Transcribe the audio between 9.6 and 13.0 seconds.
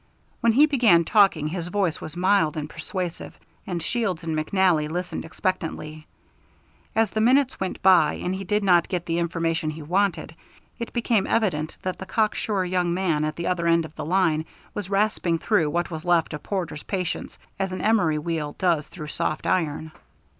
he wanted, it became evident that the cocksure young